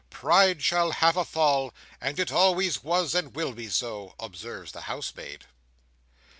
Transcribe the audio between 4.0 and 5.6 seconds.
observes the housemaid.